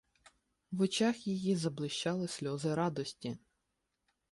В 0.71 0.81
очах 0.81 1.27
її 1.27 1.55
заблищали 1.55 2.27
сльози 2.27 2.75
радості. 2.75 3.37